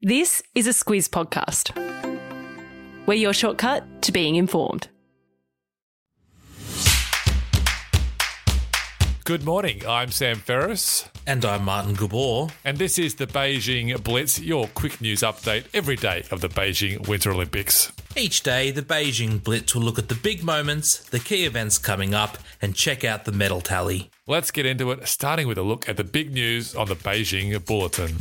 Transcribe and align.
This 0.00 0.44
is 0.54 0.68
a 0.68 0.70
Squiz 0.70 1.08
podcast. 1.08 1.74
We're 3.06 3.14
your 3.14 3.32
shortcut 3.32 4.00
to 4.02 4.12
being 4.12 4.36
informed. 4.36 4.86
Good 9.24 9.44
morning. 9.44 9.82
I'm 9.88 10.12
Sam 10.12 10.36
Ferris. 10.36 11.08
And 11.26 11.44
I'm 11.44 11.64
Martin 11.64 11.94
Gabor. 11.94 12.46
And 12.64 12.78
this 12.78 12.96
is 12.96 13.16
the 13.16 13.26
Beijing 13.26 14.00
Blitz, 14.04 14.38
your 14.38 14.68
quick 14.68 15.00
news 15.00 15.22
update 15.22 15.64
every 15.74 15.96
day 15.96 16.22
of 16.30 16.42
the 16.42 16.48
Beijing 16.48 17.08
Winter 17.08 17.32
Olympics. 17.32 17.90
Each 18.16 18.44
day, 18.44 18.70
the 18.70 18.82
Beijing 18.82 19.42
Blitz 19.42 19.74
will 19.74 19.82
look 19.82 19.98
at 19.98 20.08
the 20.08 20.14
big 20.14 20.44
moments, 20.44 20.98
the 21.08 21.18
key 21.18 21.44
events 21.44 21.76
coming 21.76 22.14
up, 22.14 22.38
and 22.62 22.72
check 22.72 23.02
out 23.02 23.24
the 23.24 23.32
medal 23.32 23.60
tally. 23.60 24.12
Let's 24.28 24.52
get 24.52 24.64
into 24.64 24.92
it, 24.92 25.08
starting 25.08 25.48
with 25.48 25.58
a 25.58 25.62
look 25.62 25.88
at 25.88 25.96
the 25.96 26.04
big 26.04 26.32
news 26.32 26.76
on 26.76 26.86
the 26.86 26.94
Beijing 26.94 27.64
Bulletin. 27.66 28.16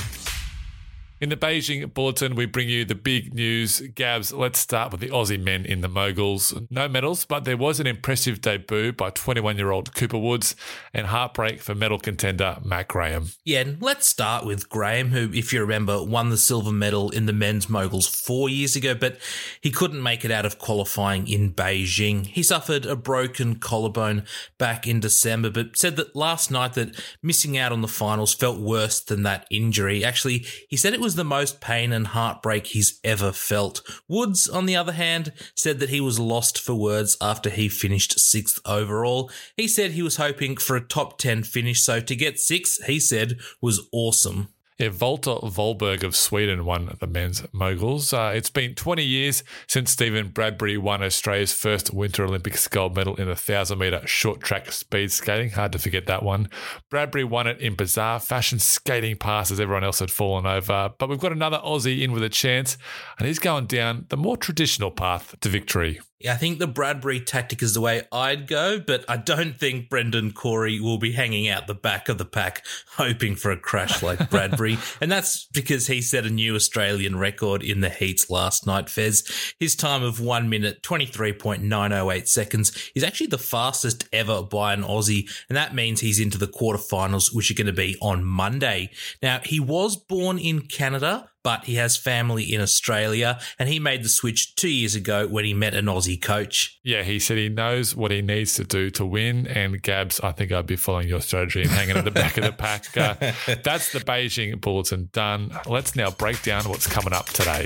In 1.20 1.30
the 1.30 1.36
Beijing 1.36 1.92
Bulletin, 1.96 2.36
we 2.36 2.46
bring 2.46 2.70
you 2.70 2.86
the 2.86 2.94
big 2.94 3.34
news. 3.34 3.82
Gabs, 3.96 4.32
let's 4.32 4.60
start 4.60 4.92
with 4.92 5.02
the 5.02 5.10
Aussie 5.10 5.44
men 5.44 5.66
in 5.66 5.82
the 5.82 5.88
moguls. 5.88 6.54
No 6.70 6.88
medals, 6.88 7.26
but 7.26 7.44
there 7.44 7.58
was 7.58 7.80
an 7.80 7.88
impressive 7.88 8.40
debut 8.40 8.94
by 8.94 9.10
21 9.10 9.58
year 9.58 9.72
old 9.72 9.96
Cooper 9.96 10.20
Woods 10.20 10.56
and 10.94 11.08
heartbreak 11.08 11.60
for 11.60 11.74
medal 11.74 11.98
contender 11.98 12.58
Matt 12.64 12.90
Graham. 12.90 13.32
Yeah, 13.44 13.64
let's 13.80 14.08
start 14.08 14.46
with 14.46 14.70
Graham, 14.70 15.10
who, 15.10 15.32
if 15.34 15.52
you 15.52 15.60
remember, 15.60 16.04
won 16.04 16.30
the 16.30 16.38
silver 16.38 16.72
medal 16.72 17.10
in 17.10 17.26
the 17.26 17.34
men's 17.34 17.68
moguls 17.68 18.08
four 18.08 18.48
years 18.48 18.76
ago, 18.76 18.94
but 18.94 19.18
he 19.60 19.72
couldn't 19.72 20.04
make 20.04 20.24
it 20.24 20.30
out 20.30 20.46
of 20.46 20.60
qualifying 20.60 21.28
in 21.28 21.52
Beijing. 21.52 22.28
He 22.28 22.44
suffered 22.44 22.86
a 22.86 22.96
broken 22.96 23.56
collarbone 23.56 24.24
back 24.60 24.86
in 24.86 25.00
December, 25.00 25.50
but 25.50 25.78
said 25.78 25.96
that 25.96 26.16
last 26.16 26.52
night 26.52 26.76
that 26.76 26.96
missing 27.24 27.58
out 27.58 27.72
on 27.72 27.82
the 27.82 27.88
finals 27.88 28.36
felt 28.36 28.60
worse 28.60 29.00
than 29.00 29.24
that 29.24 29.48
injury. 29.50 30.06
Actually, 30.06 30.46
he 30.68 30.78
said 30.78 30.94
it 30.94 31.00
was 31.00 31.07
was 31.08 31.16
the 31.16 31.24
most 31.24 31.62
pain 31.62 31.94
and 31.94 32.08
heartbreak 32.08 32.68
he's 32.68 33.00
ever 33.02 33.32
felt. 33.32 33.82
Woods, 34.10 34.50
on 34.50 34.66
the 34.66 34.76
other 34.76 34.92
hand, 34.92 35.32
said 35.56 35.80
that 35.80 35.88
he 35.88 36.02
was 36.02 36.20
lost 36.20 36.60
for 36.60 36.76
words 36.76 37.16
after 37.22 37.50
he 37.50 37.70
finished 37.70 38.20
sixth 38.20 38.60
overall. 38.66 39.32
He 39.56 39.70
said 39.70 39.92
he 39.92 40.02
was 40.02 40.18
hoping 40.18 40.58
for 40.58 40.76
a 40.76 40.86
top 40.86 41.18
10 41.18 41.44
finish, 41.44 41.82
so 41.82 42.02
to 42.02 42.14
get 42.14 42.42
sixth, 42.42 42.84
he 42.88 43.00
said, 43.00 43.38
was 43.62 43.88
awesome. 43.94 44.50
Yeah, 44.78 44.90
Valter 44.90 45.42
Wallberg 45.42 46.04
of 46.04 46.16
Sweden 46.16 46.64
won 46.64 46.96
the 47.00 47.08
men's 47.08 47.44
moguls. 47.52 48.14
Uh, 48.14 48.32
it's 48.36 48.52
been 48.52 48.76
20 48.76 49.04
years 49.04 49.44
since 49.66 49.90
Steven 49.90 50.28
Bradbury 50.28 50.78
won 50.78 51.02
Australia's 51.02 51.52
first 51.52 51.92
Winter 51.92 52.24
Olympics 52.24 52.68
gold 52.68 52.96
medal 52.96 53.16
in 53.16 53.24
the 53.26 53.32
1,000 53.32 53.80
metre 53.80 54.06
short 54.06 54.40
track 54.40 54.72
speed 54.72 55.12
skating. 55.12 55.50
Hard 55.50 55.72
to 55.72 55.80
forget 55.80 56.06
that 56.06 56.22
one. 56.22 56.48
Bradbury 56.92 57.24
won 57.24 57.48
it 57.48 57.60
in 57.60 57.74
bizarre 57.74 58.20
fashion, 58.20 58.60
skating 58.60 59.16
past 59.16 59.50
as 59.50 59.60
everyone 59.60 59.84
else 59.84 59.98
had 59.98 60.12
fallen 60.12 60.46
over. 60.46 60.92
But 61.00 61.10
we've 61.10 61.18
got 61.18 61.32
another 61.32 61.60
Aussie 61.66 62.04
in 62.04 62.12
with 62.12 62.22
a 62.22 62.30
chance, 62.30 62.78
and 63.18 63.28
he's 63.28 63.40
going 63.40 63.66
down 63.66 64.06
the 64.10 64.18
more 64.18 64.38
traditional 64.38 64.92
path 64.92 65.34
to 65.40 65.50
victory. 65.50 66.02
Yeah, 66.20 66.34
I 66.34 66.38
think 66.38 66.58
the 66.58 66.66
Bradbury 66.66 67.20
tactic 67.20 67.62
is 67.62 67.76
the 67.76 67.82
way 67.82 68.02
I'd 68.12 68.48
go, 68.48 68.80
but 68.80 69.06
I 69.08 69.18
don't 69.18 69.56
think 69.56 69.88
Brendan 69.88 70.32
Corey 70.32 70.80
will 70.80 70.98
be 70.98 71.12
hanging 71.12 71.48
out 71.48 71.68
the 71.68 71.76
back 71.76 72.10
of 72.10 72.18
the 72.18 72.26
pack 72.26 72.66
hoping 72.96 73.36
for 73.36 73.52
a 73.52 73.58
crash 73.58 74.02
like 74.02 74.28
Bradbury. 74.32 74.80
and 75.00 75.12
that's 75.12 75.46
because 75.54 75.86
he 75.86 76.02
set 76.02 76.26
a 76.26 76.32
new 76.32 76.56
Australian 76.56 77.20
record 77.20 77.62
in 77.62 77.82
the 77.82 77.92
heats 77.92 78.32
last 78.32 78.66
night, 78.66 78.90
Fez. 78.90 79.54
His 79.60 79.76
time 79.76 80.02
of 80.02 80.20
1 80.20 80.50
minute 80.50 80.82
23.908 80.82 82.28
seconds 82.28 82.92
is 82.96 83.04
actually 83.04 83.28
the 83.28 83.38
fastest 83.38 84.10
ever 84.12 84.42
by 84.42 84.74
an 84.74 84.82
Aussie, 84.82 85.30
and 85.50 85.56
that 85.56 85.76
means 85.76 86.00
he's 86.00 86.20
into 86.20 86.40
the 86.40 86.48
quarterfinals, 86.48 87.34
which 87.34 87.52
are 87.52 87.56
going 87.56 87.68
to 87.68 87.74
be 87.74 87.96
on 88.02 88.26
Monday. 88.26 88.90
Now, 89.22 89.40
he 89.44 89.60
was 89.60 89.96
born 89.96 90.40
in 90.40 90.62
Canada, 90.62 91.30
but 91.48 91.64
he 91.64 91.76
has 91.76 91.96
family 91.96 92.44
in 92.44 92.60
Australia 92.60 93.40
and 93.58 93.70
he 93.70 93.80
made 93.80 94.04
the 94.04 94.10
switch 94.10 94.54
two 94.56 94.68
years 94.68 94.96
ago 94.96 95.26
when 95.28 95.46
he 95.46 95.54
met 95.54 95.74
an 95.74 95.86
Aussie 95.86 96.22
coach. 96.22 96.78
Yeah, 96.84 97.04
he 97.04 97.20
said 97.20 97.38
he 97.38 97.48
knows 97.48 97.96
what 97.96 98.12
he 98.12 98.22
needs 98.22 98.56
to 98.56 98.66
do 98.66 98.90
to 98.90 99.06
win. 99.06 99.48
And 99.48 99.82
Gabs, 99.82 100.20
I 100.20 100.34
think 100.34 100.52
I'd 100.52 100.66
be 100.66 100.76
following 100.76 101.08
your 101.08 101.22
strategy 101.22 101.62
and 101.62 101.72
hanging 101.72 101.96
at 101.96 102.04
the 102.04 102.12
back 102.12 102.36
of 102.38 102.44
the 102.44 102.52
pack. 102.52 102.98
Uh, 102.98 103.14
that's 103.64 103.94
the 103.94 104.00
Beijing 104.00 104.60
Bulletin 104.60 105.08
done. 105.14 105.58
Let's 105.66 105.96
now 105.96 106.12
break 106.12 106.44
down 106.44 106.68
what's 106.68 106.86
coming 106.86 107.14
up 107.14 107.28
today. 107.28 107.64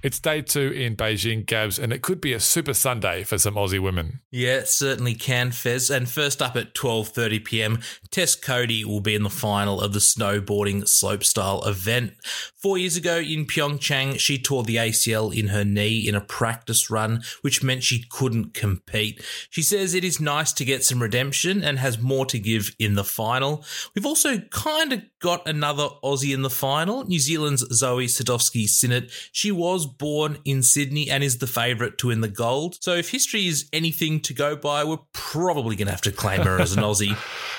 It's 0.00 0.20
day 0.20 0.42
two 0.42 0.70
in 0.70 0.94
Beijing, 0.94 1.44
Gabs, 1.44 1.76
and 1.76 1.92
it 1.92 2.02
could 2.02 2.20
be 2.20 2.32
a 2.32 2.38
super 2.38 2.72
Sunday 2.72 3.24
for 3.24 3.36
some 3.36 3.54
Aussie 3.54 3.80
women. 3.80 4.20
Yeah, 4.30 4.62
certainly 4.64 5.14
can, 5.14 5.50
Fez. 5.50 5.90
And 5.90 6.08
first 6.08 6.40
up 6.40 6.54
at 6.54 6.72
12.30 6.72 7.44
p.m., 7.44 7.80
Tess 8.12 8.36
Coady 8.36 8.84
will 8.84 9.00
be 9.00 9.16
in 9.16 9.24
the 9.24 9.28
final 9.28 9.80
of 9.80 9.92
the 9.92 9.98
snowboarding 9.98 10.82
slopestyle 10.82 11.66
event. 11.66 12.12
Four 12.54 12.78
years 12.78 12.96
ago 12.96 13.16
in 13.16 13.44
Pyeongchang, 13.44 14.20
she 14.20 14.40
tore 14.40 14.62
the 14.62 14.76
ACL 14.76 15.36
in 15.36 15.48
her 15.48 15.64
knee 15.64 16.06
in 16.08 16.14
a 16.14 16.20
practice 16.20 16.90
run, 16.90 17.22
which 17.40 17.64
meant 17.64 17.82
she 17.82 18.04
couldn't 18.08 18.54
compete. 18.54 19.20
She 19.50 19.62
says 19.62 19.94
it 19.94 20.04
is 20.04 20.20
nice 20.20 20.52
to 20.52 20.64
get 20.64 20.84
some 20.84 21.02
redemption 21.02 21.64
and 21.64 21.76
has 21.80 22.00
more 22.00 22.26
to 22.26 22.38
give 22.38 22.72
in 22.78 22.94
the 22.94 23.02
final. 23.02 23.64
We've 23.96 24.06
also 24.06 24.38
kind 24.38 24.92
of 24.92 25.02
got 25.18 25.48
another 25.48 25.88
Aussie 26.04 26.32
in 26.32 26.42
the 26.42 26.50
final, 26.50 27.04
New 27.04 27.18
Zealand's 27.18 27.66
Zoe 27.74 28.06
Sadowski-Synnott. 28.06 29.10
She 29.32 29.50
was 29.50 29.87
born 29.88 30.38
in 30.44 30.62
Sydney 30.62 31.10
and 31.10 31.24
is 31.24 31.38
the 31.38 31.46
favourite 31.46 31.98
to 31.98 32.08
win 32.08 32.20
the 32.20 32.28
gold. 32.28 32.76
So 32.80 32.94
if 32.94 33.10
history 33.10 33.46
is 33.46 33.68
anything 33.72 34.20
to 34.20 34.34
go 34.34 34.56
by, 34.56 34.84
we're 34.84 34.98
probably 35.12 35.76
going 35.76 35.86
to 35.86 35.92
have 35.92 36.00
to 36.02 36.12
claim 36.12 36.42
her 36.42 36.60
as 36.60 36.76
an 36.76 36.82
Aussie. 36.82 37.16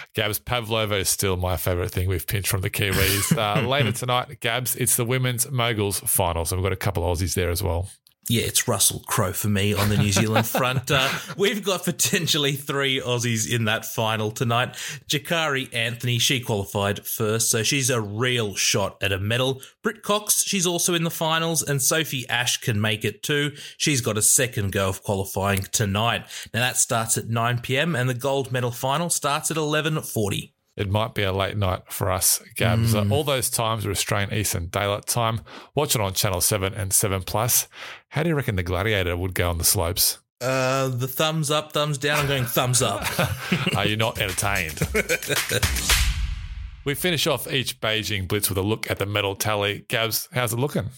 Gabs 0.15 0.39
Pavlova 0.39 0.95
is 0.95 1.09
still 1.09 1.37
my 1.37 1.57
favourite 1.57 1.91
thing 1.91 2.07
we've 2.09 2.27
pinched 2.27 2.49
from 2.49 2.61
the 2.61 2.69
Kiwis. 2.69 3.37
Uh, 3.37 3.67
later 3.67 3.91
tonight, 3.91 4.39
Gabs, 4.39 4.75
it's 4.75 4.95
the 4.95 5.05
women's 5.05 5.49
moguls 5.51 5.99
final. 5.99 6.45
So 6.45 6.55
we've 6.55 6.63
got 6.63 6.73
a 6.73 6.77
couple 6.77 7.09
of 7.09 7.17
Aussies 7.17 7.33
there 7.35 7.49
as 7.49 7.61
well 7.61 7.89
yeah, 8.29 8.43
it's 8.43 8.67
Russell 8.67 9.03
Crowe 9.07 9.33
for 9.33 9.47
me 9.47 9.73
on 9.73 9.89
the 9.89 9.97
New 9.97 10.11
Zealand 10.11 10.45
front. 10.47 10.91
Uh, 10.91 11.09
we've 11.35 11.63
got 11.63 11.83
potentially 11.83 12.53
three 12.53 13.01
Aussies 13.01 13.51
in 13.51 13.65
that 13.65 13.85
final 13.85 14.29
tonight. 14.29 14.75
Jakara 15.07 15.67
Anthony, 15.73 16.19
she 16.19 16.39
qualified 16.39 17.07
first, 17.07 17.49
so 17.49 17.63
she's 17.63 17.89
a 17.89 17.99
real 17.99 18.53
shot 18.53 18.97
at 19.01 19.11
a 19.11 19.19
medal. 19.19 19.61
Britt 19.81 20.03
Cox, 20.03 20.43
she's 20.43 20.67
also 20.67 20.93
in 20.93 21.03
the 21.03 21.09
finals, 21.09 21.63
and 21.63 21.81
Sophie 21.81 22.29
Ash 22.29 22.57
can 22.57 22.79
make 22.79 23.03
it 23.03 23.23
too. 23.23 23.51
She's 23.77 23.99
got 23.99 24.17
a 24.17 24.21
second 24.21 24.73
go 24.73 24.89
of 24.89 25.01
qualifying 25.01 25.63
tonight. 25.63 26.27
Now 26.53 26.59
that 26.59 26.77
starts 26.77 27.17
at 27.17 27.29
9 27.29 27.59
p.m. 27.61 27.95
and 27.95 28.07
the 28.07 28.13
gold 28.13 28.51
medal 28.51 28.71
final 28.71 29.09
starts 29.09 29.49
at 29.49 29.57
11:40 29.57 30.51
it 30.79 30.89
might 30.89 31.13
be 31.13 31.23
a 31.23 31.33
late 31.33 31.57
night 31.57 31.81
for 31.89 32.09
us, 32.09 32.41
Gabs. 32.55 32.93
Mm. 32.93 33.11
all 33.11 33.25
those 33.25 33.49
times 33.49 33.85
are 33.85 33.91
Australian 33.91 34.33
Eastern 34.33 34.67
Daylight 34.67 35.05
Time. 35.05 35.41
Watch 35.75 35.93
it 35.93 36.01
on 36.01 36.13
Channel 36.13 36.39
7 36.39 36.73
and 36.73 36.93
7 36.93 37.21
Plus. 37.23 37.67
How 38.09 38.23
do 38.23 38.29
you 38.29 38.35
reckon 38.35 38.55
the 38.55 38.63
Gladiator 38.63 39.17
would 39.17 39.35
go 39.35 39.49
on 39.49 39.57
the 39.57 39.65
slopes? 39.65 40.19
Uh, 40.39 40.87
the 40.87 41.07
thumbs 41.07 41.51
up, 41.51 41.73
thumbs 41.73 41.97
down. 41.97 42.19
I'm 42.19 42.27
going 42.27 42.45
thumbs 42.45 42.81
up. 42.81 43.05
are 43.75 43.85
you 43.85 43.97
not 43.97 44.19
entertained? 44.19 44.79
we 46.85 46.95
finish 46.95 47.27
off 47.27 47.51
each 47.51 47.81
Beijing 47.81 48.25
Blitz 48.25 48.47
with 48.47 48.57
a 48.57 48.61
look 48.61 48.89
at 48.89 48.99
the 48.99 49.05
medal 49.05 49.35
tally. 49.35 49.83
Gabs, 49.89 50.29
how's 50.31 50.53
it 50.53 50.59
looking? 50.59 50.91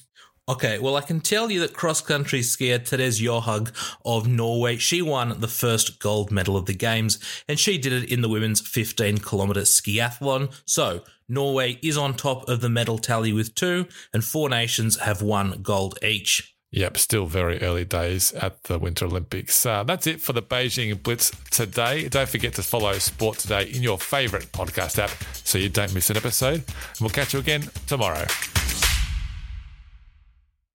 Okay, 0.51 0.79
well, 0.79 0.97
I 0.97 1.01
can 1.01 1.21
tell 1.21 1.49
you 1.49 1.61
that 1.61 1.73
cross 1.73 2.01
country 2.01 2.41
skier 2.41 2.85
Therese 2.85 3.21
Johaug 3.21 3.71
of 4.03 4.27
Norway, 4.27 4.75
she 4.75 5.01
won 5.01 5.39
the 5.39 5.47
first 5.47 6.01
gold 6.01 6.29
medal 6.29 6.57
of 6.57 6.65
the 6.65 6.73
Games, 6.73 7.19
and 7.47 7.57
she 7.57 7.77
did 7.77 7.93
it 7.93 8.11
in 8.11 8.19
the 8.19 8.27
women's 8.27 8.59
15 8.59 9.19
kilometre 9.19 9.61
skiathlon. 9.61 10.51
So, 10.65 11.03
Norway 11.29 11.79
is 11.81 11.97
on 11.97 12.15
top 12.15 12.49
of 12.49 12.59
the 12.59 12.67
medal 12.67 12.97
tally 12.97 13.31
with 13.31 13.55
two, 13.55 13.87
and 14.13 14.25
four 14.25 14.49
nations 14.49 14.99
have 14.99 15.21
one 15.21 15.61
gold 15.61 15.97
each. 16.03 16.53
Yep, 16.71 16.97
still 16.97 17.27
very 17.27 17.61
early 17.61 17.85
days 17.85 18.33
at 18.33 18.63
the 18.63 18.77
Winter 18.77 19.05
Olympics. 19.05 19.65
Uh, 19.65 19.85
that's 19.85 20.05
it 20.05 20.19
for 20.19 20.33
the 20.33 20.41
Beijing 20.41 21.01
Blitz 21.01 21.31
today. 21.49 22.09
Don't 22.09 22.27
forget 22.27 22.55
to 22.55 22.63
follow 22.63 22.91
Sport 22.99 23.37
Today 23.37 23.71
in 23.73 23.81
your 23.81 23.97
favourite 23.97 24.51
podcast 24.51 24.99
app 24.99 25.11
so 25.45 25.57
you 25.57 25.69
don't 25.69 25.93
miss 25.93 26.09
an 26.09 26.17
episode. 26.17 26.55
And 26.55 26.99
we'll 26.99 27.09
catch 27.09 27.31
you 27.31 27.39
again 27.39 27.69
tomorrow. 27.87 28.25